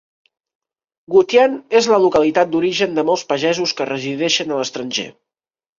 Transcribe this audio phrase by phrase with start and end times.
[1.15, 5.11] Gutian és la localitat d'origen de molts pagesos que resideixen a l'estranger.